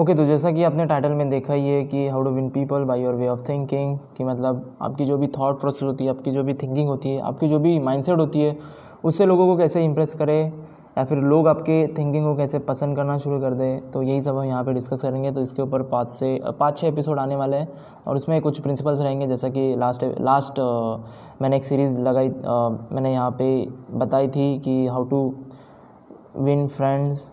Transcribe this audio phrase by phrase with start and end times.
[0.00, 2.84] Okay तो जैसा कि आपने टाइटल में देखा ही है कि how to win people
[2.84, 6.30] by your way of thinking कि मतलब आपकी जो भी थॉट प्रोसेस होती है, आपकी
[6.30, 8.56] जो भी थिंकिंग होती है, आपकी जो भी माइंडसेट होती है,
[9.04, 10.40] उससे लोगों को कैसे इंप्रेस करे,
[10.98, 14.36] या फिर लोग आपके थिंकिंग को कैसे पसंद करना शुरू कर दें तो यही सब
[14.36, 17.56] हम यहाँ पे डिस्कस करेंगे। तो इसके ऊपर पाँच से, पाँच छः एपिसोड आने वाले
[17.56, 17.68] हैं
[18.06, 20.60] और उसमें कुछ प्रिंसिपल्स रहेंगे, जैसा कि लास्ट लास्ट
[21.42, 23.50] मैंने एक सीरीज़ लगाई मैंने यहाँ पे
[23.98, 25.22] बताई थी कि how to
[26.38, 27.26] win friends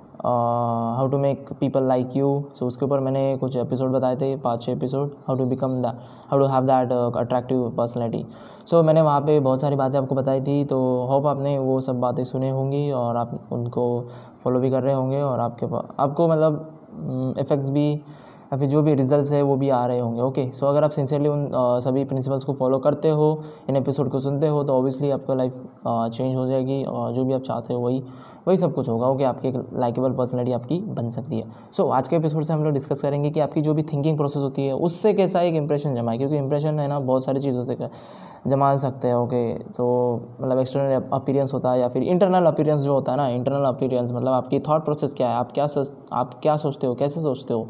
[0.97, 4.61] how to make people like you so उसके ऊपर मैंने कुछ एपिसोड बताए थे, पाँच
[4.61, 5.86] छः episode how to become the
[6.30, 8.25] how to have that attractive personality
[8.66, 12.00] so मैंने वहाँ पे बहुत सारी बातें आपको बताई थी तो होप आपने वो सब
[12.00, 14.05] बातें सुने होंगी और आप उनको
[14.44, 15.66] फॉलो भी कर रहे होंगे और आपके
[16.00, 16.73] आपको मतलब
[17.39, 18.02] इफ़ेक्ट्स भी
[18.52, 20.90] या फिर जो भी रिजल्ट्स है वो भी आ रहे होंगे। ओके सो अगर आप
[20.92, 21.50] सिंसियरली उन
[21.84, 23.28] सभी प्रिंसिपल्स को फॉलो करते हो
[23.70, 25.54] इन एपिसोड को सुनते हो तो ऑब्वियसली आपका लाइफ
[25.88, 28.04] चेंज हो जाएगी और जो भी आप चाहते हो वही
[28.48, 31.92] वही सब कुछ होगा। ओके आपकी एक लाइकेबल पर्सनैलिटी आपकी बन सकती है। सो so,
[31.92, 34.67] आज के एपिसोड से हम लोग डिस्कस करेंगे कि आपकी जो भी थिंकिंग प्रोसेस होती
[34.67, 36.17] है उससे कैसा एक इंप्रेशन जमा है?
[36.17, 37.78] क्योंकि इंप्रेशन है ना बहुत सारी चीज़ों से
[38.48, 39.86] जमा सकते हैं। ओके तो
[40.42, 44.11] मतलब एक्सटर्नल अपीरियंस होता है या फिर इंटरनल अपीरियंस जो होता है ना इंटरनल अपीरियंस
[44.11, 45.36] मतलब आपकी थॉट प्रोसेस क्या है?
[45.36, 46.95] आप क्या सोच आप क्या सोचते हो?
[46.95, 47.67] कैसे सोचते हो?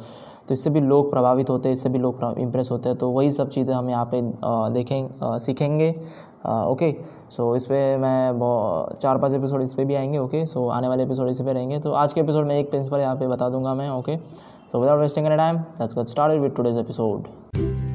[0.47, 3.31] तो इससे भी लोग प्रभावित होते हैं, इससे भी लोग इम्प्रेस होते हैं। तो वही
[3.31, 4.21] सब चीज़ें हम यहाँ पे
[4.73, 5.89] देखें सीखेंगे।
[6.47, 6.91] ओके
[7.31, 11.03] सो इस पर मैं चार पाँच एपिसोड इस पर भी आएँगे ओके सो आने वाले
[11.03, 13.73] एपिसोड इस पर रहेंगे। तो आज के एपिसोड में एक प्रिंसिपल यहाँ पे बता दूँगा
[13.73, 14.17] मैं okay
[14.71, 17.86] so without wasting any time let's get started with today's episode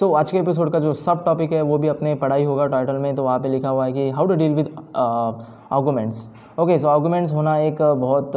[0.00, 2.66] so so, आज के एपिसोड का जो सब टॉपिक है वो भी अपने पढ़ाई होगा
[2.66, 6.28] टाइटल में तो वहाँ पे लिखा हुआ है कि how to deal with arguments
[6.58, 8.32] okay so arguments होना एक बहुत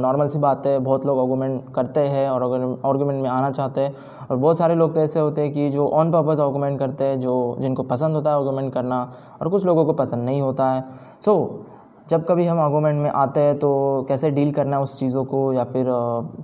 [0.00, 2.42] नॉर्मल uh, सी बात है। बहुत लोग आर्गूमेंट करते हैं और
[2.86, 3.94] आर्गूमेंट में आना चाहते हैं
[4.30, 7.20] और बहुत सारे लोग तो ऐसे होते हैं कि जो ऑन पर्पज़ आर्गूमेंट करते हैं
[7.20, 10.84] जो जिनको पसंद होता है आर्गूमेंट करना और कुछ लोगों को पसंद नहीं होता है।
[11.24, 11.77] सो so,
[12.10, 13.70] जब कभी हम आर्गूमेंट में आते हैं तो
[14.08, 15.86] कैसे डील करना है उस चीज़ों को या फिर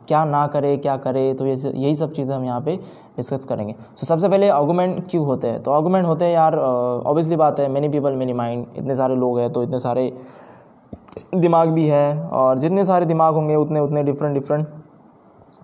[0.08, 2.76] क्या ना करे क्या करे तो ये यही सब चीज़ें हम यहाँ पे
[3.16, 5.62] डिस्कस करेंगे। सो so, सबसे पहले आर्गूमेंट क्यों होते हैं?
[5.62, 9.38] तो आर्गूमेंट होते हैं यार ऑब्वियसली बात है मेनी पीपल मेनी माइंड इतने सारे लोग
[9.38, 10.12] हैं तो इतने सारे
[11.34, 14.66] दिमाग भी है और जितने सारे दिमाग होंगे उतने उतने डिफरेंट डिफरेंट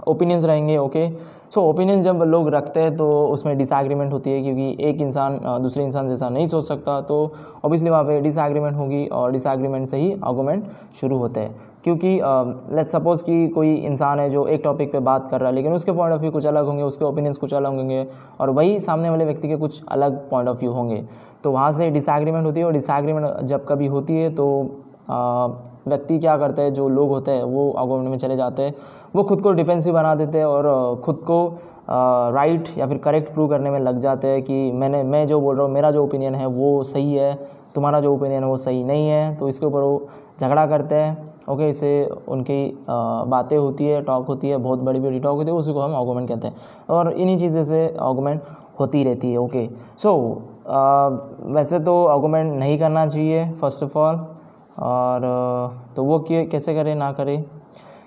[0.08, 1.08] ओपिनियंस रहेंगे ओके
[1.50, 5.84] सो ओपिनियन जब लोग रखते हैं तो उसमें डिसएग्रीमेंट होती है क्योंकि एक इंसान दूसरे
[5.84, 7.16] इंसान जैसा नहीं सोच सकता। तो
[7.64, 10.64] ऑब्वियसली वहाँ पे डिसएग्रीमेंट होगी और डिसएग्रीमेंट से ही आर्गूमेंट
[11.00, 12.12] शुरू होते हैं। क्योंकि
[12.76, 15.72] लेट सपोज़ कि कोई इंसान है जो एक टॉपिक पे बात कर रहा है, लेकिन
[15.72, 18.06] उसके पॉइंट ऑफ़ व्यू कुछ अलग होंगे, उसके ओपिनियंस कुछ अलग होंगे
[18.40, 21.04] और वही सामने वाले व्यक्ति के कुछ अलग पॉइंट ऑफ़ व्यू होंगे।
[21.44, 24.46] तो वहाँ से डिसएग्रीमेंट होती है और डिसएग्रीमेंट जब कभी होती है तो
[25.88, 28.74] व्यक्ति क्या करते हैं जो लोग होते हैं वो आर्गूमेंट में चले जाते हैं।
[29.14, 31.46] वो खुद को डिफेंसिव बना देते हैं और खुद को
[31.90, 35.56] राइट या फिर करेक्ट प्रूव करने में लग जाते हैं कि मैंने मैं जो बोल
[35.56, 37.34] रहा हूँ मेरा जो ओपिनियन है वो सही है
[37.74, 40.06] तुम्हारा जो ओपिनियन है वो सही नहीं है तो इसके ऊपर वो
[40.40, 41.90] झगड़ा करते हैं। ओके इसे
[42.28, 45.80] उनकी बातें होती है टॉक होती है बहुत बड़ी बड़ी टॉक होती है उसी को
[45.80, 46.54] हम आर्गूमेंट कहते हैं।
[46.90, 48.42] और इन्हीं चीज़ें से आर्गूमेंट
[48.80, 54.16] होती रहती है ओके। सो so, वैसे तो आर्गूमेंट नहीं करना चाहिए फ़र्स्ट ऑफ़ ऑल
[54.80, 55.22] और
[55.96, 57.42] तो वो कैसे करें ना करें।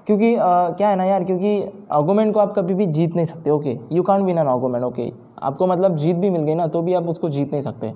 [0.07, 1.59] क्योंकि आ, क्या है ना यार क्योंकि
[1.91, 5.11] आर्गूमेंट को आप कभी भी जीत नहीं सकते okay you can't win an argument okay
[5.41, 7.93] आपको मतलब जीत भी मिल गई ना तो भी आप उसको जीत नहीं सकते।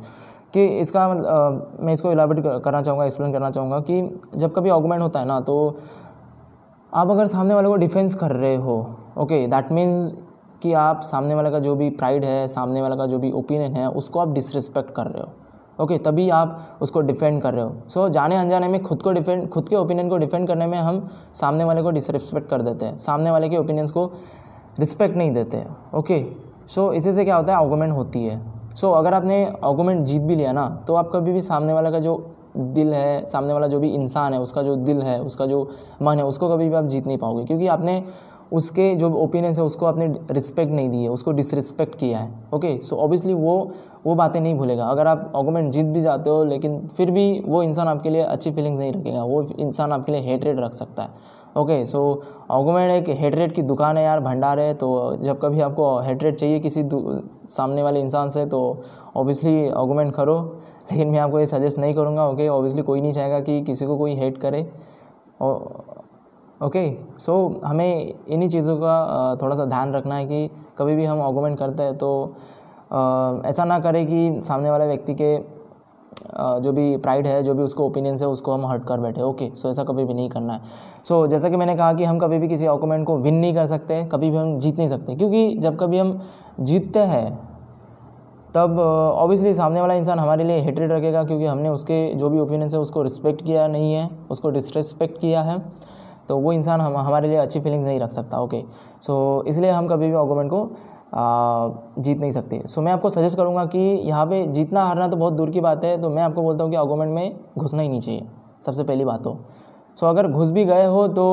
[0.54, 4.02] कि इसका मतलब मैं इसको इलाबरेट करना चाहूँगा एक्सप्लेन करना चाहूँगा कि
[4.36, 5.56] जब कभी आर्गूमेंट होता है ना तो
[6.94, 8.78] आप अगर सामने वाले को डिफेंस कर रहे हो
[9.18, 10.14] ओके दैट मीन्स
[10.62, 13.76] कि आप सामने वाले का जो भी प्राइड है सामने वाले का जो भी ओपिनियन
[13.76, 15.30] है उसको आप डिसरिस्पेक्ट कर रहे हो।
[15.80, 19.12] ओके तभी आप उसको डिफेंड कर रहे हो। सो so, जाने अनजाने में खुद को
[19.12, 22.86] डिफेंड खुद के ओपिनियन को डिफेंड करने में हम सामने वाले को डिसरिस्पेक्ट कर देते
[22.86, 24.06] हैं। सामने वाले के ओपिनियंस को
[24.80, 25.64] रिस्पेक्ट नहीं देते।
[25.96, 26.26] ओके
[26.68, 27.60] सो इसी से क्या होता है?
[27.60, 28.42] आर्गूमेंट होती है।
[28.76, 31.92] सो so, अगर आपने आर्गूमेंट जीत भी लिया ना तो आप कभी भी सामने वाले
[31.92, 32.18] का जो
[32.58, 35.70] दिल है सामने वाला जो भी इंसान है उसका जो दिल है उसका जो
[36.02, 38.04] मन है उसको कभी भी आप जीत नहीं पाओगे। क्योंकि आपने
[38.52, 42.78] उसके जो ओपिनियंस है, उसको आपने रिस्पेक्ट नहीं दी है उसको डिसरिस्पेक्ट किया है ओके
[42.80, 43.72] सो ऑब्वियसली वो
[44.06, 47.64] वो बातें नहीं भूलेगा। अगर आप आर्गूमेंट जीत भी जाते हो, लेकिन फिर भी वो
[47.64, 51.36] इंसान आपके लिए अच्छी फीलिंग्स नहीं रखेगा। वो इंसान आपके लिए हेटरेट रख सकता है
[51.58, 52.00] ओके सो
[52.52, 56.60] आर्गूमेंट एक हेटरेट की दुकान है यार, भंडार है। तो जब कभी आपको हेटरेट चाहिए
[56.60, 56.84] किसी
[57.50, 58.60] सामने वाले इंसान से तो
[59.16, 60.40] ऑब्वियसली आर्गूमेंट करो।
[60.92, 63.98] लेकिन मैं आपको ये सजेस्ट नहीं करूँगा ओके ऑब्वियसली कोई नहीं चाहेगा कि किसी को
[63.98, 64.62] कोई हेट करे।
[66.62, 66.82] ओके
[67.20, 67.34] सो
[67.66, 71.84] हमें इन्हीं चीज़ों का थोड़ा सा ध्यान रखना है कि कभी भी हम आर्गूमेंट करते
[71.84, 72.10] हैं तो
[73.48, 75.38] ऐसा ना करें कि सामने वाले व्यक्ति के
[76.62, 79.50] जो भी प्राइड है जो भी उसको ओपिनियंस है उसको हम हर्ट कर बैठे। ओके
[79.56, 80.62] सो ऐसा कभी भी नहीं करना है।
[81.06, 83.54] सो so, जैसा कि मैंने कहा कि हम कभी भी किसी आर्गूमेंट को विन नहीं
[83.56, 86.20] कर सकते कभी भी हम जीत नहीं सकते क्योंकि जब कभी हम
[86.60, 87.28] जीतते हैं
[88.56, 92.74] तब ऑब्वियसली सामने वाला इंसान हमारे लिए हेटरेड रखेगा क्योंकि हमने उसके जो भी ओपिनियंस
[92.74, 95.62] है उसको रिस्पेक्ट किया नहीं है उसको डिसरिस्पेक्ट किया है।
[96.30, 98.64] तो वो इंसान हम हमारे लिए अच्छी फीलिंग्स नहीं रख सकता ओके
[99.02, 100.64] सो इसलिए हम कभी भी ऑगोमेंट को
[101.08, 101.70] आ,
[102.00, 105.34] जीत नहीं सकते। सो मैं आपको सजेस्ट करूँगा कि यहाँ पे जीतना हारना तो बहुत
[105.34, 108.00] दूर की बात है तो मैं आपको बोलता हूँ कि ऑगोमेंट में घुसना ही नहीं
[108.00, 108.28] चाहिए।
[108.66, 109.38] सबसे पहली बात तो।
[110.00, 111.26] सो अगर घुस भी गए हो तो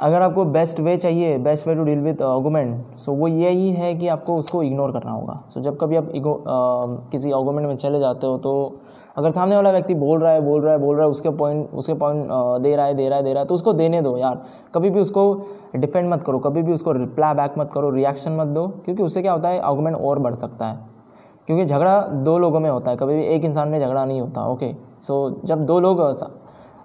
[0.00, 3.94] अगर आपको बेस्ट वे चाहिए best way to deal with argument so वो यही है
[3.94, 6.42] कि आपको उसको इग्नोर करना होगा। सो so, जब कभी आप इगो
[7.12, 8.52] किसी आर्गूमेंट में चले जाते हो तो
[9.16, 11.70] अगर सामने वाला व्यक्ति बोल रहा है बोल रहा है बोल रहा है उसके पॉइंट
[11.74, 12.26] उसके पॉइंट
[12.62, 14.42] दे रहा है दे रहा है दे रहा है तो उसको देने दो यार।
[14.74, 15.22] कभी भी उसको
[15.76, 19.22] डिफेंड मत करो कभी भी उसको रिप्लाई बैक मत करो रिएक्शन मत दो क्योंकि उससे
[19.22, 20.78] क्या होता है आर्गूमेंट और बढ़ सकता है।
[21.46, 24.46] क्योंकि झगड़ा दो लोगों में होता है कभी भी एक इंसान में झगड़ा नहीं होता
[24.48, 24.72] ओके
[25.02, 26.00] सो so, जब दो लोग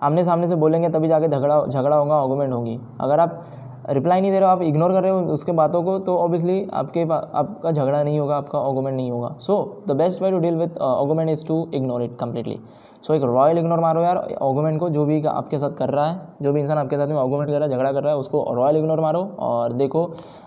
[0.02, 3.42] आमने सामने से बोलेंगे, तभी जाके झगड़ा झगड़ा होगा आर्गूमेंट होगी। अगर आप
[3.90, 6.68] रिप्लाई नहीं दे रहे हो, आप इग्नोर कर रहे हो उसके बातों को तो ऑब्वियसली
[6.74, 10.56] आपके आपका झगड़ा नहीं होगा, आपका आर्गूमेंट नहीं होगा। So the best way to deal
[10.58, 12.60] with argument is to ignore it completely
[13.04, 16.20] so एक रॉयल इग्नोर मारो यार आर्गूमेंट को जो भी आपके साथ कर रहा है,
[16.42, 18.44] जो भी इंसान आपके साथ में आर्गूमेंट कर रहा है, झगड़ा कर रहा है, उसको
[18.54, 20.04] रॉयल इग्नोर मारो और देखो,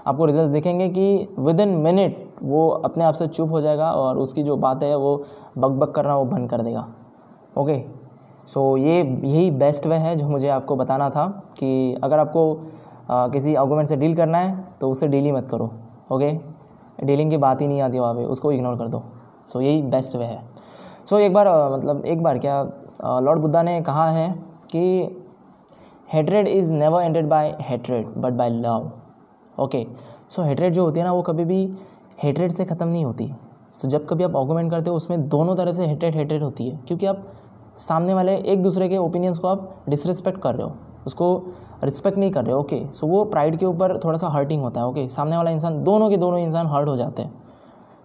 [0.06, 4.18] आपको रिज़ल्ट देखेंगे कि विद इन मिनट वो अपने आप से चुप हो जाएगा और
[4.18, 5.16] उसकी जो बात है वो
[5.58, 6.86] बक बक करना वो बंद कर देगा।
[7.58, 7.82] ओके
[8.46, 11.26] सो so, ये यही बेस्ट वे है जो मुझे आपको बताना था
[11.58, 12.42] कि अगर आपको
[13.10, 15.70] आ, किसी आर्गूमेंट से डील करना है तो उससे डील ही मत करो
[16.12, 16.30] ओके
[17.04, 19.02] डीलिंग की बात ही नहीं आती वहाँ पे उसको इग्नोर कर दो।
[19.46, 20.40] सो so, यही बेस्ट वे है।
[21.06, 22.62] सो so, एक बार मतलब एक बार क्या
[23.20, 24.30] लॉर्ड बुद्धा ने कहा है
[24.70, 24.82] कि
[26.12, 28.90] hatred is never ended by hatred but by love
[29.60, 29.86] okay
[30.30, 31.64] so hatred जो होती है ना वो कभी भी
[32.22, 35.56] हेट्रेड से ख़त्म नहीं होती। सो so, जब कभी आप आर्गूमेंट करते हो उसमें दोनों
[35.56, 37.26] तरफ़ से हेट्रेड हेट्रेड होती है क्योंकि आप
[37.78, 40.72] सामने वाले एक दूसरे के ओपिनियंस को आप डिसरिस्पेक्ट कर रहे हो।
[41.06, 41.36] उसको
[41.84, 44.86] रिस्पेक्ट नहीं कर रहे ओके सो वो प्राइड के ऊपर थोड़ा सा हर्टिंग होता है
[44.86, 47.42] ओके सामने वाला इंसान दोनों के दोनों इंसान हर्ट हो जाते हैं।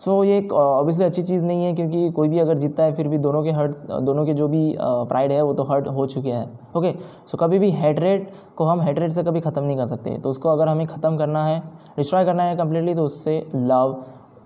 [0.02, 2.94] सो so, ये एक ऑब्वियसली अच्छी चीज़ नहीं है क्योंकि कोई भी अगर जीतता है
[2.96, 6.06] फिर भी दोनों के हर्ट दोनों के जो भी प्राइड है वो तो हर्ट हो
[6.08, 6.94] चुके हैं ओके
[7.28, 10.50] सो कभी भी हेटरेट को हम हेटरेट से कभी ख़त्म नहीं कर सकते। तो उसको
[10.50, 11.60] अगर हमें ख़त्म करना है
[11.98, 14.04] डिस्ट्रॉय करना है कम्प्लीटली तो उससे लव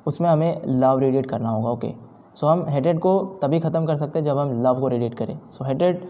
[0.08, 1.94] उसमें हमें लव रेडिएट करना होगा ओके
[2.36, 5.38] सो हम हेटेड को तभी ख़त्म कर सकते हैं जब हम लव को रेडिएट करें।
[5.52, 6.06] सो हेटेड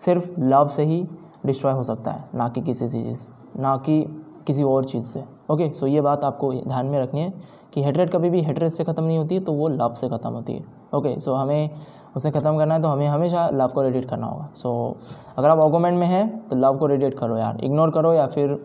[0.00, 1.06] सिर्फ़ लव से ही
[1.46, 3.26] डिस्ट्रॉय हो सकता है, ना कि किसी चीज़
[3.58, 4.02] ना कि
[4.46, 7.32] किसी और चीज़ से। ओके सो ये बात आपको ध्यान में रखनी है
[7.74, 10.52] कि हेटरेट कभी भी हेटरेट से ख़त्म नहीं होती तो वो लव से ख़त्म होती
[10.52, 10.64] है।
[10.94, 11.70] ओके सो हमें
[12.16, 15.48] उसे ख़त्म करना है तो हमें हमेशा लव को रेडिएट करना होगा। सो so, अगर
[15.48, 18.58] आप आर्गूमेंट में हैं तो लव को रेडिएट करो यार। इग्नोर करो या फिर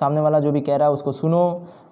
[0.00, 1.42] सामने वाला जो भी कह रहा है उसको सुनो।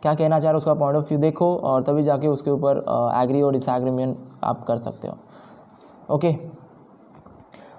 [0.02, 2.84] क्या कहना चाह रहा है उसका पॉइंट ऑफ़ व्यू देखो और तभी जाके उसके ऊपर
[3.22, 5.16] एग्री और डिसएग्रीमेंट आप कर सकते हो।
[6.14, 6.34] ओके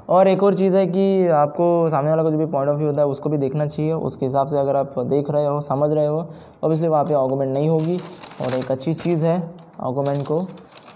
[0.09, 2.87] और एक और चीज़ है कि आपको सामने वाला का जो भी पॉइंट ऑफ़ व्यू
[2.87, 5.91] होता है उसको भी देखना चाहिए। उसके हिसाब से अगर आप देख रहे हो समझ
[5.91, 7.97] रहे हो ऑब्वियसली वहाँ पे आर्गूमेंट नहीं होगी।
[8.45, 9.37] और एक अच्छी चीज़ है
[9.81, 10.41] आर्गूमेंट को।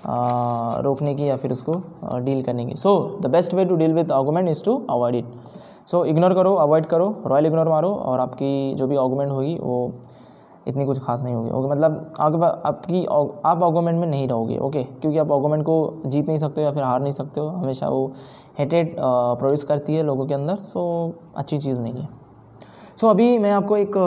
[0.05, 1.73] रोकने की या फिर उसको
[2.19, 5.25] डील करने की। So the best way to deal with argument is to avoid it
[5.87, 9.93] so ignore करो अवॉइड करो रॉयल इग्नोर मारो और आपकी जो भी आर्गूमेंट होगी, वो
[10.67, 14.83] इतनी कुछ खास नहीं होगी। ओके मतलब आपके आपकी, आप आर्गूमेंट में नहीं रहोगे ओके
[14.83, 17.89] क्योंकि आप आर्गूमेंट को जीत नहीं सकते हो या फिर हार नहीं सकते हो। हमेशा
[17.89, 18.11] वो
[18.59, 22.07] हेटेड प्रोड्यूस करती है लोगों के अंदर सो अच्छी चीज़ नहीं है।
[22.97, 23.97] सो so, अभी मैं आपको एक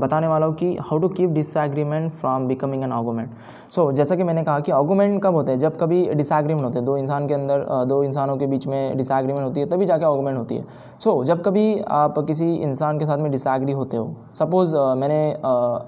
[0.00, 3.30] बताने वाला हूँ कि how to keep disagreement from becoming an argument
[3.72, 5.58] so जैसा कि मैंने कहा कि आर्गूमेंट कब होते हैं?
[5.58, 9.44] जब कभी डिसएग्रीमेंट होते हैं। दो इंसान के अंदर दो इंसानों के बीच में डिसएग्रीमेंट
[9.44, 10.64] होती है तभी जाके आर्गूमेंट होती है।
[11.00, 15.20] सो so, जब कभी आप किसी इंसान के साथ में डिसएग्री होते हो सपोज़ मैंने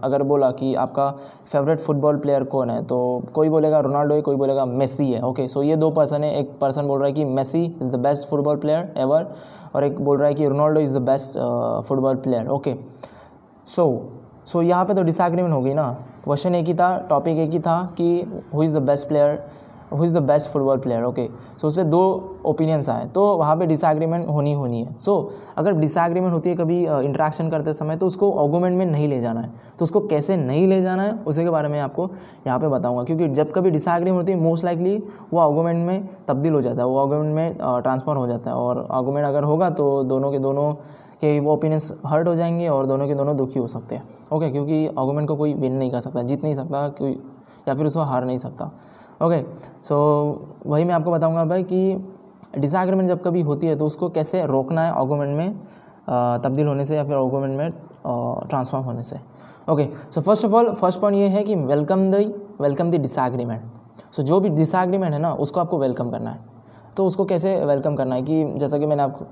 [0.05, 1.11] अगर बोला कि आपका
[1.53, 3.01] फेवरेट फुटबॉल प्लेयर कौन है तो
[3.35, 6.25] कोई बोलेगा रोनाल्डो है कोई बोलेगा मेसी है। ओके okay, सो so ये दो पर्सन
[6.25, 9.27] है। एक पर्सन बोल रहा है कि Messi is the best football player ever
[9.75, 11.39] और एक बोल रहा है कि Ronaldo is the best
[11.89, 12.75] football player okay
[13.67, 13.85] so
[14.47, 15.91] so यहाँ पे तो डिसएग्रीमेंट हो गई ना।
[16.25, 18.09] क्वेश्चन एक ही था टॉपिक एक ही था कि
[18.55, 19.45] who is the best player
[19.93, 21.29] who is the best football player okay
[21.61, 22.01] so उस पर दो
[22.47, 26.57] ओपिनियंस आए तो वहाँ पे डिसएग्रीमेंट होनी होनी है। सो so, अगर डिसएग्रीमेंट होती है
[26.57, 30.37] कभी इंट्रैक्शन करते समय तो उसको आर्गूमेंट में नहीं ले जाना है। तो उसको कैसे
[30.37, 32.11] नहीं ले जाना है उसी के बारे में आपको
[32.47, 34.97] यहाँ पे बताऊँगा। क्योंकि जब कभी डिसएग्रीमेंट होती है मोस्ट लाइकली
[35.33, 38.87] वो आर्गूमेंट में तब्दील हो जाता है वो आर्गूमेंट में ट्रांसफ़र हो जाता है। और
[38.91, 40.73] आर्गूमेंट अगर होगा तो दोनों के दोनों
[41.21, 44.51] कि वो ओपिनियंस हर्ट हो जाएँगे और दोनों के दोनों दुखी हो सकते हैं। ओके
[44.51, 47.13] क्योंकि आर्गूमेंट को कोई विन नहीं कर सकता जीत नहीं सकता कोई
[47.69, 48.71] या फिर उसको हार नहीं सकता।
[49.23, 49.43] ओके
[49.85, 49.97] सो
[50.67, 51.81] वही मैं आपको बताऊँगा भाई कि
[52.59, 55.55] डिसएग्रीमेंट जब कभी होती है तो उसको कैसे रोकना है आर्गूमेंट में
[56.43, 57.71] तब्दील होने से या फिर आर्गूमेंट में
[58.49, 59.19] ट्रांसफॉर्म होने से।
[59.69, 62.15] Okay so first of all first point ये है कि welcome the
[62.61, 63.63] welcome the disagreement
[64.13, 66.41] so जो भी डिसएग्रीमेंट है ना, उसको आपको वेलकम करना है।
[66.97, 69.27] तो उसको कैसे वेलकम करना है कि जैसा कि मैंने आपको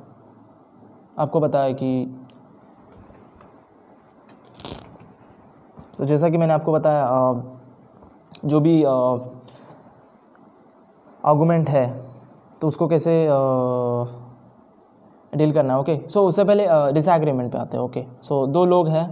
[1.19, 2.17] आपको बताया कि
[5.99, 7.59] तो जैसा कि मैंने आपको बताया
[8.45, 8.83] जो भी
[11.25, 11.87] आर्गूमेंट है
[12.61, 13.12] तो उसको कैसे
[15.33, 15.81] डील करना है?
[15.81, 19.07] ओके सो उससे पहले डिसएग्रीमेंट पे आते हैं ओके सो दो लोग हैं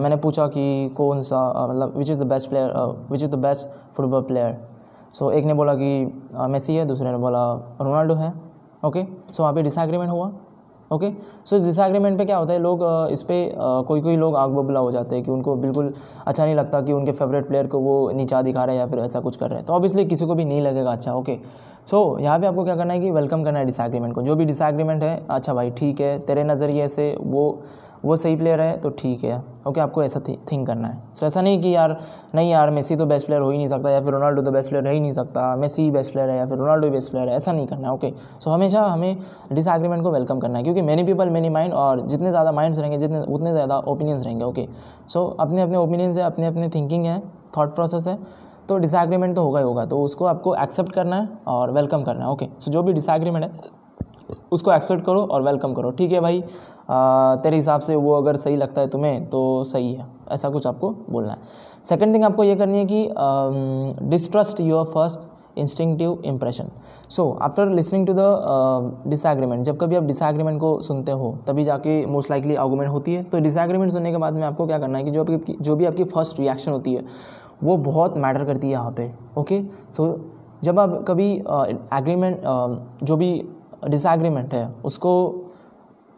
[0.00, 1.38] मैंने पूछा कि कौन सा
[1.68, 2.72] मतलब which is the best player
[3.10, 4.56] which is the best football player
[5.14, 5.88] so एक ने बोला कि
[6.50, 8.32] मेसी है, दूसरे ने बोला रोनाल्डो है
[8.84, 10.30] ओके सो वहाँ पे डिसएग्रीमेंट हुआ।
[10.90, 11.10] ओके
[11.46, 12.58] सो डिसएग्रीमेंट पे क्या होता है?
[12.58, 15.92] लोग इस पर कोई कोई लोग आग बबला हो जाते हैं कि उनको बिल्कुल
[16.26, 18.98] अच्छा नहीं लगता कि उनके फेवरेट प्लेयर को वो नीचा दिखा रहे हैं या फिर
[18.98, 21.38] ऐसा कुछ कर रहे हैं। तो ऑब्वियसली किसी को भी नहीं लगेगा अच्छा ओके
[21.90, 24.34] सो so, यहाँ पे आपको क्या करना है कि वेलकम करना है डिसएग्रीमेंट को। जो
[24.36, 27.50] भी डिसएग्रीमेंट है अच्छा भाई ठीक है तेरे नज़रिए से वो
[28.04, 31.40] वो सही प्लेयर है तो ठीक है। ओके आपको ऐसा थिंक करना है। सो ऐसा
[31.40, 31.96] नहीं कि यार,
[32.34, 34.70] नहीं यार, मेसी तो बेस्ट प्लेयर हो ही नहीं सकता, या फिर रोनाल्डो तो बेस्ट
[34.70, 37.10] प्लेयर रह ही नहीं सकता, मेसी ही बेस्ट प्लेयर है, या फिर रोनाल्डो ही बेस्ट
[37.10, 39.16] प्लेयर है, ऐसा नहीं करना है। ओके सो हमेशा हमें
[39.52, 42.98] डिसएग्रीमेंट को वेलकम करना है, क्योंकि मैनी पीपल मैनी माइंड और जितने ज़्यादा माइंड्स रहेंगे,
[42.98, 44.66] जितने, उतने ज़्यादा ओपिनियंस रहेंगे। ओके
[45.08, 47.18] सो अपने अपने ओपिनियंस है, अपने अपने थिंकिंग है
[47.56, 48.18] थाट प्रोसेस है
[48.68, 52.24] तो डिसएग्रीमेंट तो होगा ही होगा तो उसको आपको एक्सेप्ट करना है और वेलकम करना
[52.24, 53.50] है। ओके सो जो भी डिसएग्रीमेंट है
[54.52, 56.42] उसको एक्सेप्ट करो और वेलकम करो। ठीक है भाई?
[56.90, 60.66] आ, तेरे हिसाब से वो अगर सही लगता है तुम्हें तो सही है। ऐसा कुछ
[60.66, 61.38] आपको बोलना है।
[61.88, 66.70] सेकेंड थिंग आपको ये करनी है कि distrust your first instinctive impression
[67.08, 72.04] so after listening to the disagreement जब कभी आप डिसएग्रीमेंट को सुनते हो तभी जाके
[72.06, 75.04] मोस्ट लाइकली आर्गूमेंट होती है। तो डिसएग्रीमेंट सुनने के बाद में आपको क्या करना है
[75.04, 77.04] कि जो आपकी जो भी आपकी फ़र्स्ट रिएक्शन होती है
[77.62, 79.62] वो बहुत मैटर करती है यहाँ पे ओके
[79.96, 80.06] सो
[80.64, 82.40] जब आप कभी एग्रीमेंट
[83.04, 83.32] जो भी
[83.86, 85.40] डिसएग्रीमेंट है। उसको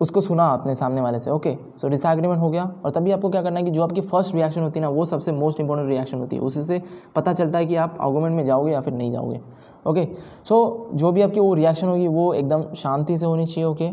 [0.00, 3.42] उसको सुना आपने सामने वाले से। ओके सो डिसएग्रीमेंट हो गया और तभी आपको क्या
[3.42, 6.18] करना है कि जो आपकी फ़र्स्ट रिएक्शन होती है ना, वो सबसे मोस्ट इंपॉर्टेंट रिएक्शन
[6.18, 6.80] होती है। उसी से
[7.16, 9.40] पता चलता है कि आप आर्गूमेंट में जाओगे या फिर नहीं जाओगे।
[9.86, 10.06] ओके
[10.44, 13.90] सो जो भी आपकी वो रिएक्शन होगी, वो एकदम शांति से होनी चाहिए ओके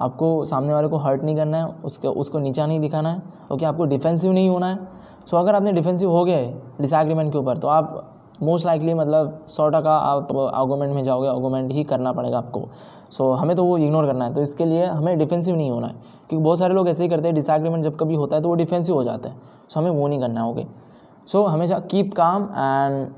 [0.00, 3.66] आपको सामने वाले को हर्ट नहीं करना है, उसके, उसको नीचा नहीं दिखाना है। ओके
[3.66, 4.78] आपको डिफेंसिव नहीं होना है।
[5.26, 6.46] सो अगर आपने डिफेंसिव हो गए
[6.80, 8.11] डिसएग्रीमेंट के ऊपर तो आप
[8.42, 12.68] मोस्ट लाइकली मतलब सौ टका आप आर्गूमेंट में जाओगे आर्गूमेंट ही करना पड़ेगा आपको।
[13.10, 15.86] सो so, हमें तो वो इग्नोर करना है। तो इसके लिए हमें डिफेंसिव नहीं होना
[15.86, 15.94] है।
[16.28, 18.54] क्योंकि बहुत सारे लोग ऐसे ही करते हैं डिसएग्रीमेंट जब कभी होता है तो वो
[18.54, 20.62] डिफेंसिव हो जाता है। सो so, हमें वो नहीं करना होगा
[21.28, 23.08] सो so, हमेशा कीप काम एंड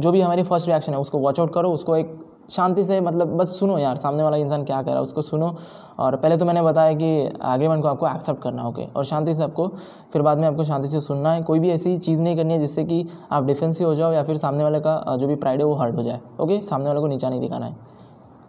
[0.00, 3.36] जो भी हमारी फ़र्स्ट रिएक्शन है उसको वॉच आउट करो उसको एक शांति से मतलब
[3.36, 5.54] बस सुनो यार सामने वाला इंसान क्या कह रहा है उसको सुनो।
[5.98, 7.06] और पहले तो मैंने बताया कि
[7.44, 9.66] एग्रीमेंट को आपको एक्सेप्ट करना ओके और शांति से आपको
[10.12, 12.58] फिर बाद में आपको शांति से सुनना है। कोई भी ऐसी चीज़ नहीं करनी है
[12.58, 15.66] जिससे कि आप डिफेंसिव हो जाओ या फिर सामने वाले का जो भी प्राइड है
[15.66, 17.76] वो हर्ट हो जाए ओके सामने वाले को नीचा नहीं दिखाना है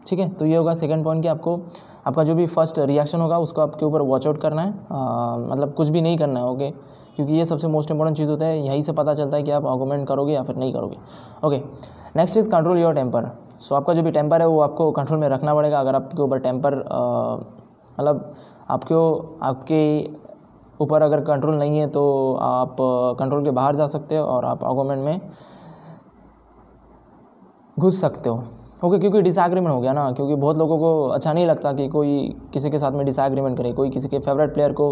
[0.08, 0.30] ठीक है?
[0.30, 1.60] तो ये होगा सेकंड पॉइंट कि आपको
[2.08, 5.74] आपका जो भी फ़र्स्ट रिएक्शन होगा उसको आपके ऊपर वॉच आउट करना है। आ, मतलब
[5.74, 6.70] कुछ भी नहीं करना है ओके
[7.16, 9.66] क्योंकि ये सबसे मोस्ट इंपॉर्टेंट चीज़ होता है, यहीं से पता चलता है कि आप
[9.66, 10.98] आर्गूमेंट करोगे या फिर नहीं करोगे।
[11.46, 11.58] Okay
[12.16, 13.30] next is control your temper
[13.60, 16.40] so आपका जो भी टेम्पर है, वो आपको कंट्रोल में रखना पड़ेगा। अगर आपके ऊपर
[16.40, 16.76] टेम्पर
[17.98, 18.34] मतलब
[18.70, 18.96] आपके
[19.46, 19.82] आपके
[20.80, 22.04] ऊपर अगर कंट्रोल नहीं है तो
[22.42, 22.76] आप
[23.20, 25.20] कंट्रोल के बाहर जा सकते हो और आप आर्गूमेंट में
[27.78, 28.44] घुस सकते हो।
[28.84, 32.36] ओके क्योंकि डिसएग्रीमेंट हो गया ना, क्योंकि बहुत लोगों को अच्छा नहीं लगता कि कोई
[32.54, 34.92] किसी के साथ में डिसएग्रीमेंट करे, कोई किसी के फेवरेट प्लेयर को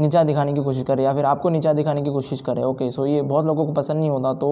[0.00, 3.06] नीचा दिखाने की कोशिश करे या फिर आपको नीचा दिखाने की कोशिश करे ओके सो
[3.06, 4.50] ये बहुत लोगों को पसंद नहीं होता तो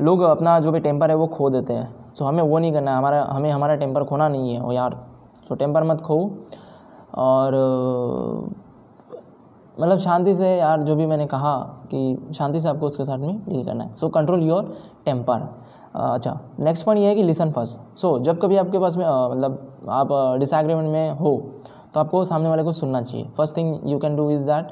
[0.00, 2.90] लोग अपना जो भी टेम्पर है वो खो देते हैं। सो हमें वो नहीं करना
[2.90, 4.96] है, हमारा, हमें हमारा टेम्पर खोना नहीं है, ओ यार।
[5.48, 6.18] सो टेम्पर मत खो
[7.14, 7.54] और
[9.80, 11.56] मतलब शांति से यार जो भी मैंने कहा
[11.90, 14.74] कि शांति से आपको उसके साथ में डील करना है। सो कंट्रोल योर
[15.04, 15.48] टेम्पर
[15.94, 19.86] अच्छा नेक्स्ट पॉइंट ये है कि लिसन फ़र्स्ट सो जब कभी आपके पास में मतलब
[19.90, 20.08] आप
[20.40, 21.36] डिसएग्रीमेंट में हो
[21.94, 23.26] तो आपको सामने वाले को सुनना चाहिए.
[23.36, 24.68] First thing you can do is that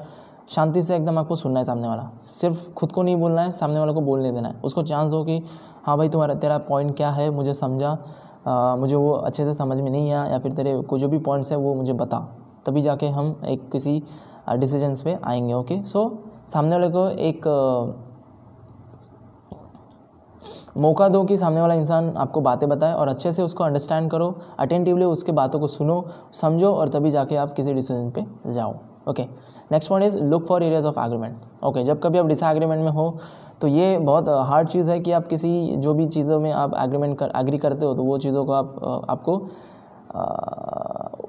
[0.49, 2.09] शांति से एकदम आपको सुनना है सामने वाला.
[2.21, 4.55] सिर्फ़ खुद को नहीं बोलना है सामने वाले को बोलने देना है.
[4.63, 5.41] उसको चांस दो कि
[5.85, 7.29] हाँ भाई तुम्हारा तेरा पॉइंट क्या है?
[7.29, 7.97] मुझे समझा.
[8.47, 11.17] आ, मुझे वो अच्छे से समझ में नहीं आया या फिर तेरे को जो भी
[11.19, 12.17] पॉइंट्स है वो मुझे बता.
[12.65, 14.01] तभी जाके हम एक किसी
[14.49, 16.23] डिसीजंस पे आएँगे ओके सो
[16.53, 17.41] सामने वाले को एक
[20.77, 24.33] मौका दो कि सामने वाला इंसान आपको बातें बताए और अच्छे से उसको अंडरस्टैंड करो
[24.59, 28.73] अटेंटिवली उसके बातों को सुनो, समझो और तभी जाके आप किसी डिसीज़न पे जाओ।
[29.09, 29.23] Okay
[29.71, 33.17] next point is look for areas of agreement okay जब कभी आप डिसएग्रीमेंट में हो
[33.61, 37.17] तो ये बहुत हार्ड चीज़ है कि आप किसी, जो भी चीज़ों में आप एग्रीमेंट
[37.17, 39.35] कर एग्री करते हो तो वो चीज़ों को आप आपको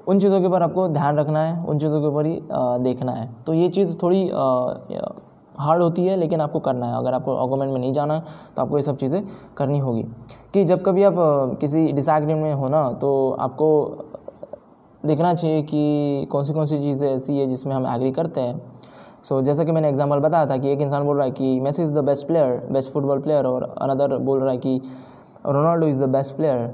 [0.07, 2.39] उन चीज़ों के ऊपर आपको ध्यान रखना है, उन चीज़ों के ऊपर ही
[2.83, 4.23] देखना है। तो ये चीज़ थोड़ी
[5.59, 8.19] हार्ड होती है लेकिन आपको करना है। अगर आपको आर्गूमेंट में नहीं जाना
[8.55, 9.23] तो आपको ये सब चीज़ें
[9.57, 10.03] करनी होगी।
[10.53, 11.15] कि जब कभी आप
[11.61, 13.69] किसी डिसएग्रीमेंट में हो ना तो आपको
[15.03, 18.61] देखना चाहिए कि कौन सी कौन सी चीज़ें ऐसी है जिसमें हम एग्री करते हैं।
[19.23, 21.59] सो so, जैसा कि मैंने एग्जांपल बताया था कि एक इंसान बोल रहा है कि
[21.59, 24.81] Messi is the best player best football player और अनदर बोल रहा है कि
[25.45, 26.73] Ronaldo is the best player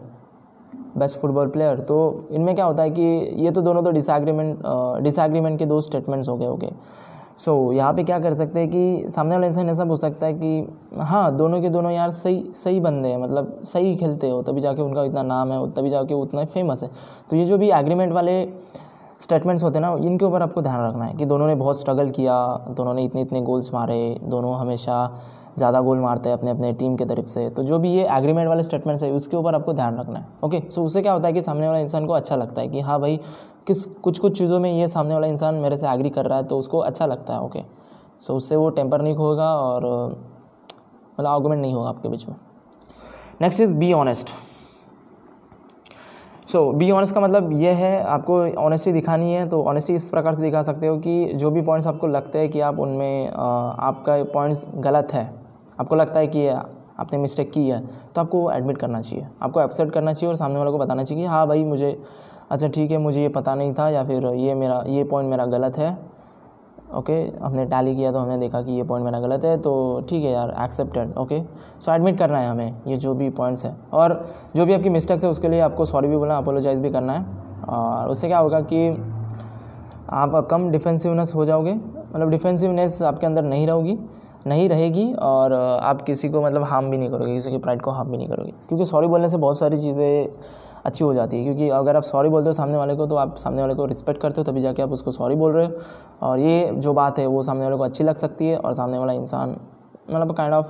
[0.98, 1.98] best football player तो
[2.32, 3.02] इनमें क्या होता है कि
[3.44, 4.64] ये तो दोनों तो डिसएग्रीमेंट
[5.04, 6.68] डिसएग्रीमेंट के दो स्टेटमेंट्स हो गए ओके
[7.40, 10.26] सो so, यहाँ पे क्या कर सकते हैं कि सामने वाला इंसान ऐसा पूछ सकता
[10.26, 14.42] है कि हाँ दोनों के दोनों यार सही सही बंदे हैं मतलब सही खेलते हो
[14.42, 16.90] तभी जाके उनका इतना नाम है तभी जाके उतना फ़ेमस है।
[17.30, 18.34] तो ये जो भी एग्रीमेंट वाले
[19.22, 22.10] स्टेटमेंट्स होते हैं ना इनके ऊपर आपको ध्यान रखना है कि दोनों ने बहुत स्ट्रगल
[22.10, 22.36] किया
[22.70, 25.00] दोनों ने इतने इतने गोल्स मारे दोनों हमेशा
[25.58, 28.48] ज़्यादा गोल मारते हैं अपने अपने टीम के तरफ़ से। तो जो भी ये एग्रीमेंट
[28.50, 31.34] वाले स्टेटमेंट्स है, उसके ऊपर आपको ध्यान रखना है। ओके सो उससे क्या होता है
[31.34, 33.20] कि सामने वाला इंसान को अच्छा लगता है कि हाँ भाई,
[33.68, 36.44] किस कुछ कुछ चीज़ों में ये सामने वाला इंसान मेरे से एग्री कर रहा है
[36.44, 37.64] तो उसको अच्छा लगता है। ओके
[38.22, 39.86] सो उससे वो टेम्पर नहीं होगा और
[41.14, 42.36] मतलब आर्गूमेंट नहीं होगा आपके बीच में।
[43.42, 44.34] Next is be honest
[46.50, 50.36] so be honest का मतलब ये है, आपको ऑनेस्टी दिखानी है तो ऑनेस्टी इस प्रकार
[50.36, 54.24] से दिखा सकते हो कि जो भी पॉइंट्स आपको लगते हैं कि आप उनमें आपका
[54.34, 55.30] पॉइंट्स गलत है,
[55.80, 57.80] आपको लगता है कि आपने मिस्टेक की है
[58.16, 61.24] तो आपको एडमिट करना चाहिए। आपको एक्सेप्ट करना चाहिए और सामने वालों को बताना चाहिए
[61.24, 61.98] कि हाँ भाई मुझे
[62.52, 65.46] अच्छा ठीक है, मुझे ये पता नहीं था या फिर ये मेरा, ये पॉइंट मेरा
[65.48, 65.98] गलत है।
[66.90, 69.74] ओके हमने टैली किया तो हमने देखा कि ये पॉइंट मेरा गलत है तो
[70.10, 71.42] ठीक है यार एक्सेप्टेड ओके
[71.80, 75.24] सो एडमिट करना है हमें, ये जो भी पॉइंट्स है। और जो भी आपकी मिस्टेक्स
[75.24, 77.26] है, उसके लिए आपको सॉरी भी बोलना अपोलोजाइज़ भी करना है।
[77.70, 78.90] और उससे क्या होगा कि
[80.12, 83.98] आप कम डिफेंसिवनेस हो जाओगे मतलब डिफेंसिवनेस आपके अंदर नहीं रहोगी,
[84.48, 87.92] नहीं रहेगी, और आप किसी को मतलब हार्म भी नहीं करोगे, किसी की प्राइड को
[87.92, 90.28] हार्म भी नहीं करोगे। क्योंकि सॉरी बोलने से बहुत सारी चीज़ें
[90.86, 93.36] अच्छी हो जाती है। क्योंकि अगर आप सॉरी बोलते हो सामने वाले को तो आप
[93.36, 95.74] सामने वाले को रिस्पेक्ट करते हो, तभी जाके आप उसको सॉरी बोल रहे हो।
[96.22, 98.98] और ये जो बात है, वो सामने वाले को अच्छी लग सकती है और सामने
[98.98, 99.56] वाला इंसान
[100.12, 100.68] मतलब काइंड ऑफ़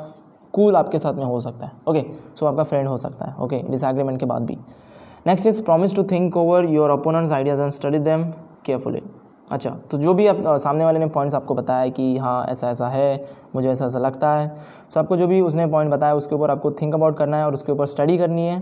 [0.54, 3.62] कूल आपके साथ में हो सकता है। ओके सो आपका फ्रेंड हो सकता है। ओके
[3.70, 4.58] डिसएग्रीमेंट के बाद भी।
[5.28, 8.24] Next is promise to think over your opponent's ideas and study them
[8.66, 9.02] carefully
[9.52, 12.88] अच्छा तो जो भी आप, सामने वाले ने पॉइंट्स आपको बताया कि हाँ ऐसा ऐसा
[12.88, 14.56] है, मुझे ऐसा ऐसा लगता है।
[14.94, 17.54] सो आपको जो भी उसने पॉइंट बताया, उसके ऊपर आपको थिंक अबाउट करना है और
[17.54, 18.62] उसके ऊपर स्टडी करनी है।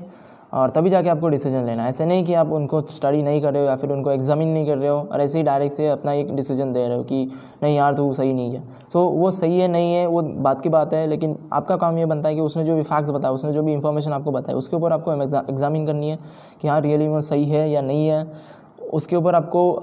[0.51, 3.53] और तभी जाके आपको डिसीज़न लेना है। ऐसे नहीं कि आप उनको स्टडी नहीं कर
[3.53, 5.87] रहे हो या फिर उनको एग्जामिन नहीं कर रहे हो और ऐसे ही डायरेक्ट से
[5.89, 7.23] अपना एक डिसीज़न दे रहे हो कि
[7.63, 10.61] नहीं यार तू सही नहीं है। सो so, वो सही है नहीं है वो बात
[10.61, 13.33] की बात है लेकिन आपका काम ये बनता है कि उसने जो भी फैक्ट्स बताया
[13.33, 16.19] उसने जो भी इन्फॉर्मेशन आपको बताया उसके ऊपर आपको एग्जामिन करनी है
[16.61, 18.25] कि हाँ रियली वो सही है या नहीं है।
[18.93, 19.79] उसके ऊपर आपको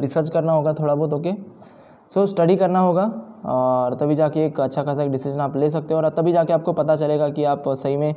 [0.00, 1.32] रिसर्च करना होगा थोड़ा बहुत ओके
[2.14, 3.02] सो स्टडी करना होगा
[3.44, 6.52] और तभी जाके एक अच्छा खासा एक डिसीज़न आप ले सकते हो और तभी जाके
[6.52, 8.14] आपको पता चलेगा कि आप सही में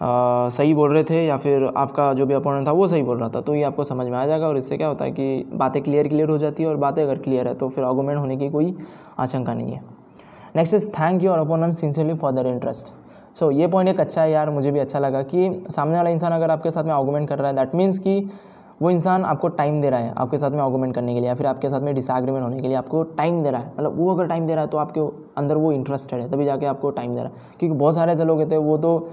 [0.00, 3.18] आ, सही बोल रहे थे या फिर आपका जो भी अपोनेंट था वो सही बोल
[3.18, 3.40] रहा था?
[3.40, 6.08] तो ये आपको समझ में आ जाएगा और इससे क्या होता है कि बातें क्लियर
[6.08, 8.74] क्लियर हो जाती है और बातें अगर क्लियर है तो फिर आर्गूमेंट होने की कोई
[9.18, 9.80] आशंका नहीं है।
[10.56, 12.92] Next is thank you your opponent sincerely for their interest
[13.38, 16.32] so ये पॉइंट एक अच्छा है यार मुझे भी अच्छा लगा कि सामने वाला इंसान
[16.32, 18.30] अगर आपके साथ में आर्गूमेंट कर रहा है दैट मीन्स कि
[18.82, 21.34] वो इंसान आपको टाइम दे रहा है आपके साथ में आर्गूमेंट करने के लिए या
[21.34, 24.14] फिर आपके साथ में डिसएग्रीमेंट होने के लिए आपको टाइम दे रहा है। मतलब वो
[24.14, 25.00] अगर टाइम दे रहा है तो आपके
[25.38, 28.24] अंदर वो इंटरेस्टेड है तभी जाके आपको टाइम दे रहा है। क्योंकि बहुत सारे ऐसे
[28.24, 29.10] लोग होते हैं वो तो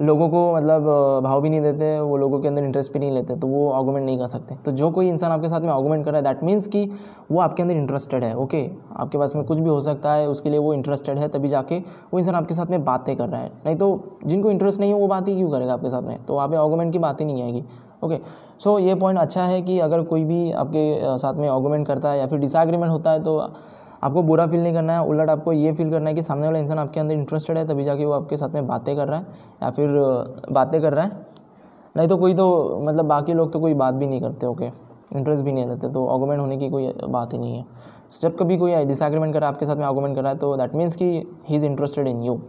[0.00, 0.82] लोगों को मतलब
[1.24, 4.04] भाव भी नहीं देते, वो लोगों के अंदर इंटरेस्ट भी नहीं लेते तो वो आर्गूमेंट
[4.06, 6.44] नहीं कर सकते। तो जो कोई इंसान आपके साथ में आर्गूमेंट कर रहा है दैट
[6.44, 6.84] मीन्स कि
[7.30, 8.64] वो आपके अंदर इंटरेस्टेड है ओके
[8.96, 11.78] आपके पास में कुछ भी हो सकता है, उसके लिए वो इंटरेस्टेड है, तभी जाके
[11.78, 14.98] वो इंसान आपके साथ में बातें कर रहा है। नहीं तो जिनको इंटरेस्ट नहीं हो,
[14.98, 16.24] वो बात ही क्यों करेगा आपके साथ में?
[16.24, 17.64] तो वहाँ पे आर्गूमेंट की बात ही नहीं आएगी
[18.04, 18.18] ओके
[18.58, 22.18] सो ये पॉइंट अच्छा है कि अगर कोई भी आपके साथ में आर्गूमेंट करता है
[22.18, 23.38] या फिर डिसएग्रीमेंट होता है तो
[24.02, 26.58] आपको बुरा फील नहीं करना है, उलट आपको ये फील करना है कि सामने वाला
[26.58, 29.26] इंसान आपके अंदर इंटरेस्टेड है, तभी जाके वो आपके साथ में बातें कर रहा है,
[29.62, 29.88] या फिर
[30.52, 31.26] बातें कर रहा है।
[31.96, 34.66] नहीं तो कोई तो मतलब बाकी लोग तो कोई बात भी नहीं करते ओके
[35.12, 37.64] इंटरेस्ट भी नहीं लेते तो आर्गूमेंट होने की कोई बात ही नहीं है।
[38.22, 41.04] जब कभी कोई डिसएग्रीमेंट कर आपके साथ में आर्गूमेंट कर है तो दैट मीन्स कि
[41.48, 42.40] he is interested in you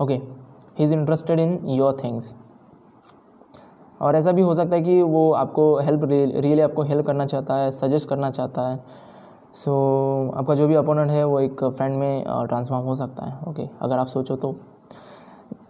[0.00, 2.34] okay he is interested in your things
[4.00, 7.54] और ऐसा भी हो सकता है कि वो आपको हेल्प रियली आपको हेल्प करना चाहता
[7.54, 8.80] है सजेस्ट करना चाहता है
[9.54, 9.70] सो
[10.30, 13.62] so, आपका जो भी अपोनेंट है वो एक फ्रेंड में ट्रांसफॉर्म हो सकता है ओके
[13.62, 14.54] okay, अगर आप सोचो तो।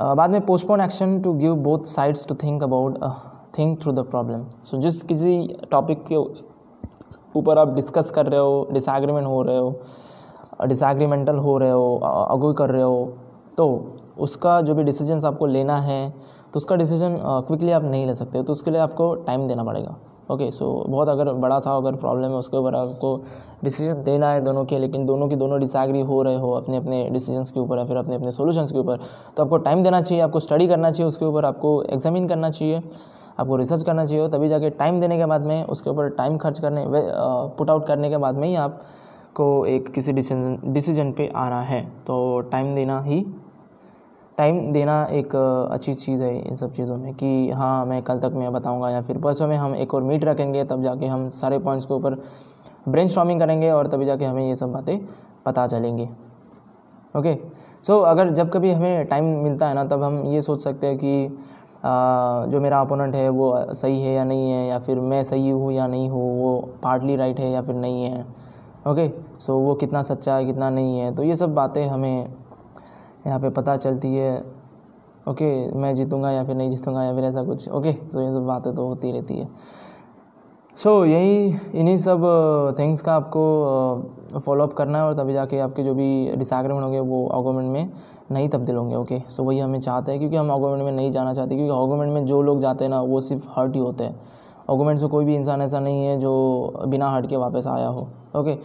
[0.01, 2.99] बाद में postpone action to give both sides to think about
[3.59, 5.37] think through the problem so जिस किसी
[5.71, 6.17] टॉपिक के
[7.39, 11.97] ऊपर आप डिस्कस कर रहे हो डिसएग्रीमेंट हो रहे हो डिसएग्रीमेंटल हो रहे हो
[12.31, 13.05] अगुई कर रहे हो
[13.57, 13.67] तो
[14.19, 16.11] उसका जो भी डिसीज़न आपको लेना है
[16.53, 19.97] तो उसका डिसीज़न क्विकली आप नहीं ले सकते तो उसके लिए आपको टाइम देना पड़ेगा।
[20.29, 23.17] ओके सो बहुत अगर बड़ा था, अगर प्रॉब्लम है, उसके ऊपर आपको
[23.65, 27.09] डिसीज़न देना है दोनों के, लेकिन दोनों की दोनों डिसएग्री हो रहे हो अपने अपने
[27.11, 28.97] डिसीजंस के ऊपर या फिर अपने अपने सॉल्यूशंस के ऊपर
[29.37, 32.83] तो आपको टाइम देना चाहिए, आपको स्टडी करना चाहिए उसके ऊपर, आपको एग्जामिन करना चाहिए,
[33.39, 36.61] आपको रिसर्च करना चाहिए तभी जाके टाइम देने के बाद में, उसके ऊपर टाइम खर्च
[36.61, 41.61] करने पुट आउट करने के बाद में ही आपको एक किसी डिसीज़न डिसीज़न पे आना
[41.63, 43.25] है तो टाइम देना ही
[44.39, 45.35] टाइम देना एक
[45.73, 49.01] अच्छी चीज़ है इन सब चीज़ों में कि हाँ मैं कल तक मैं बताऊँगा या
[49.03, 52.15] फिर परसों में हम एक और मीट रखेंगे तब जाके हम सारे पॉइंट्स के ऊपर
[52.89, 54.99] ब्रेन करेंगे और तभी जाके हमें ये सब बातें
[55.47, 56.09] पता चलेंगी।
[57.15, 60.63] ओके सो so, अगर जब कभी हमें टाइम मिलता है ना तब हम ये सोच
[60.63, 61.27] सकते हैं कि
[61.85, 65.51] आ, जो मेरा अपोनेंट है वो सही है या नहीं है या फिर मैं सही
[65.51, 68.27] हूँ या नहीं हूँ वो पार्टली राइट है या फिर नहीं है।
[68.87, 72.48] ओके सो so, वो कितना सच्चा है कितना नहीं है तो ये सब बातें हमें
[73.27, 74.39] यहाँ पे पता चलती है
[75.29, 78.47] ओके मैं जीतूँगा या फिर नहीं जीतूँगा या फिर ऐसा कुछ ओके सो ये सब
[78.47, 79.49] बातें तो होती रहती है।
[80.77, 85.85] सो so, यही इन्हीं सब थिंग्स का आपको फॉलोअप करना है और तभी जाके आपके
[85.85, 87.91] जो भी डिसएग्रीमेंट होंगे वो आर्गूमेंट में
[88.33, 91.33] नहीं तब्दील होंगे ओके सो वही हमें चाहते हैं क्योंकि हम आर्गूमेंट में नहीं जाना
[91.35, 94.15] चाहते क्योंकि आर्गूमेंट में जो लोग जाते हैं ना वो सिर्फ़ हर्ट ही होते हैं।
[94.71, 98.09] आर्गूमेंट से कोई भी इंसान ऐसा नहीं है जो बिना हर्ट के वापस आया हो
[98.37, 98.57] ओके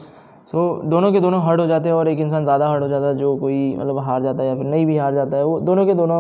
[0.47, 2.87] सो so, दोनों के दोनों हर्ट हो जाते हैं और एक इंसान ज़्यादा हर्ट हो
[2.87, 5.43] जाता है जो कोई मतलब हार जाता है या फिर नहीं भी हार जाता है
[5.45, 6.17] वो दोनों के दोनों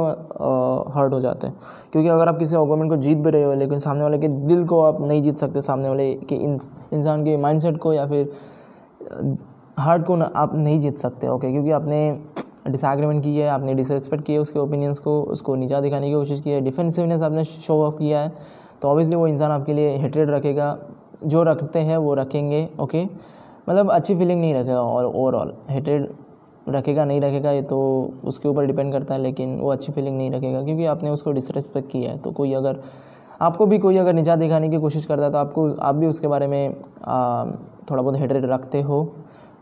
[0.93, 1.55] हर्ट हो जाते हैं।
[1.91, 4.65] क्योंकि अगर आप किसी ऑर्गोमेंट को जीत भी रहे हो लेकिन सामने वाले के दिल
[4.67, 8.31] को आप नहीं जीत सकते सामने वाले के इंसान के माइंडसेट को या फिर
[9.79, 11.99] हार्ट को आप नहीं जीत सकते ओके क्योंकि आपने
[12.67, 16.49] डिसएग्रीमेंट की है आपने डिसरिस्पेक्ट किया उसके ओपिनियंस को उसको नीचा दिखाने की कोशिश की
[16.49, 18.31] है डिफेंसिवनेस आपने शो ऑफ़ किया है
[18.81, 20.77] तो ऑब्वियसली वो इंसान आपके लिए हेटरेड रखेगा।
[21.25, 23.05] जो रखते हैं वो रखेंगे ओके
[23.67, 26.07] मतलब अच्छी फीलिंग नहीं रखेगा और ओवरऑल हेटेड
[26.69, 27.79] रखेगा नहीं रखेगा ये तो
[28.23, 31.89] उसके ऊपर डिपेंड करता है लेकिन वो अच्छी फीलिंग नहीं रखेगा क्योंकि आपने उसको डिसरेस्पेक्ट
[31.91, 32.79] किया है। तो कोई अगर
[33.41, 36.27] आपको भी कोई अगर निजात दिखाने की कोशिश करता है तो आपको आप भी उसके
[36.27, 37.45] बारे में आ,
[37.91, 39.03] थोड़ा बहुत हेटरेड रखते हो।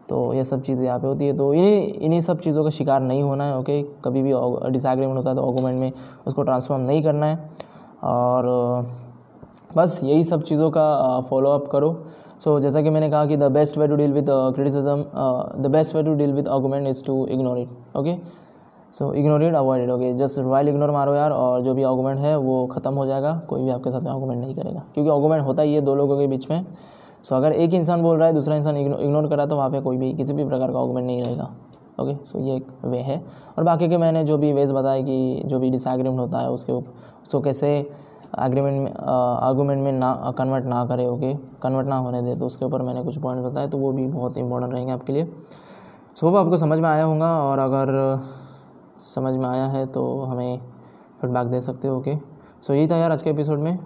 [0.10, 3.02] तो ये सब चीज़ें यहाँ पे होती है। तो इन्हीं इन्हीं सब चीज़ों का शिकार
[3.02, 4.34] नहीं होना है ओके कभी भी
[4.72, 5.92] डिसएग्रीमेंट होता है तो आर्गूमेंट में
[6.28, 7.50] उसको ट्रांसफॉर्म नहीं करना है।
[8.04, 8.46] और
[9.76, 11.92] बस यही सब चीज़ों का फॉलोअप करो।
[12.42, 15.04] सो जैसा कि मैंने कहा कि the best way to deal with criticism
[15.64, 18.16] the best way to deal with argument is to ignore it okay
[19.00, 22.20] so ignore it avoid it okay just royal ignore मारो यार और जो भी आर्गूमेंट
[22.20, 25.46] है वो ख़त्म हो जाएगा कोई भी आपके साथ में आर्गूमेंट नहीं करेगा। क्योंकि आर्गूमेंट
[25.46, 26.64] होता ही है दो लोगों के बीच में।
[27.24, 29.56] सो so, अगर एक इंसान बोल रहा है दूसरा इंसान इग्नोर कर रहा है तो
[29.56, 31.50] वहाँ पे कोई भी किसी भी प्रकार का आर्गूमेंट नहीं रहेगा
[32.00, 33.22] ओके सो ये एक वे है।
[33.58, 36.74] और बाकी के मैंने जो भी वेज बताया कि जो भी डिसएग्रीमेंट होता है उसके
[36.74, 37.70] उसको कैसे
[38.40, 42.66] एग्रीमेंट में आर्गूमेंट में ना कन्वर्ट ना करे ओके कन्वर्ट ना होने दे तो उसके
[42.66, 45.26] ऊपर मैंने कुछ पॉइंट बताए तो वो भी बहुत इंपॉर्टेंट रहेंगे आपके लिए।
[46.16, 48.20] सो so, आपको समझ में आया होगा और अगर
[49.06, 50.60] समझ में आया है तो हमें
[51.22, 52.16] फीडबैक दे सकते हो ओके
[52.62, 53.78] सो यही था यार आज के एपिसोड में।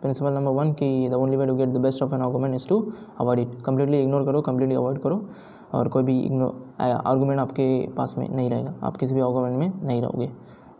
[0.00, 2.68] प्रिंसिपल नंबर वन कि the only way to get the best of an argument is
[2.68, 2.80] to
[3.20, 5.20] avoid it completely ignore करो कम्प्लीटली अवॉइड करो
[5.74, 9.72] और कोई भी इग्नोर आर्गूमेंट आपके पास में नहीं रहेगा। आप किसी भी आर्गूमेंट में
[9.82, 10.30] नहीं रहोगे।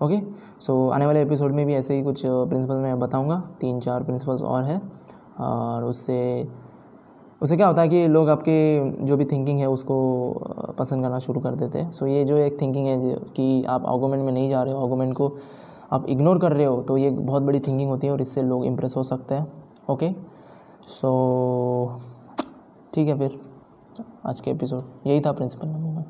[0.04, 0.20] ओके
[0.60, 4.42] सो आने वाले एपिसोड में भी ऐसे ही कुछ प्रिंसिपल मैं बताऊँगा। तीन, चार प्रिंसिपल्स
[4.42, 4.80] और हैं।
[5.40, 6.48] और उससे
[7.42, 8.56] उससे क्या होता है कि लोग आपके
[9.04, 9.96] जो भी थिंकिंग है उसको
[10.78, 14.24] पसंद करना शुरू कर देते हैं। सो ये जो एक थिंकिंग है कि आप आर्गूमेंट
[14.24, 15.32] में नहीं जा रहे हो आर्गूमेंट को
[15.92, 18.64] आप इग्नोर कर रहे हो तो ये बहुत बड़ी थिंकिंग होती है और इससे लोग
[18.64, 19.46] इम्प्रेस हो सकते हैं।
[19.90, 20.10] ओके
[20.90, 22.00] सो
[22.94, 23.40] ठीक है फिर।
[24.26, 26.04] आज के एपिसोड यही था प्रिंसिपल नंबर वन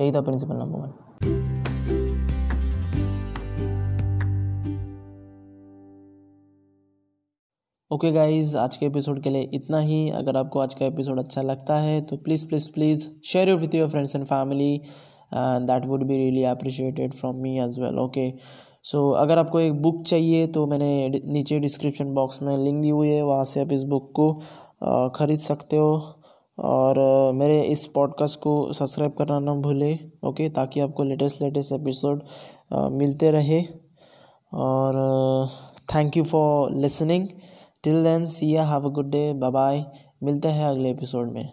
[0.00, 1.67] यही था principle number one
[7.90, 11.42] okay guys आज के एपिसोड के लिए इतना ही। अगर आपको आज का एपिसोड अच्छा
[11.42, 16.04] लगता है तो please please please share with your friends and family and that would
[16.06, 18.28] be really appreciated from me as well okay
[18.84, 23.08] so अगर आपको एक बुक चाहिए तो मैंने नीचे डिस्क्रिप्शन बॉक्स में लिंक दी हुई
[23.08, 24.32] है, वहाँ से आप इस बुक को
[25.16, 26.00] ख़रीद सकते हो।
[26.58, 29.98] और मेरे इस पॉडकास्ट को सब्सक्राइब करना ना भूलें
[30.28, 32.22] ओके ताकि आपको लेटेस्ट लेटेस्ट एपिसोड
[32.92, 33.62] मिलते रहे।
[34.52, 35.48] और
[35.94, 37.26] thank you for listening
[37.84, 39.84] till then see ya have a good day bye bye
[40.22, 41.48] मिलते हैं अगले एपिसोड में।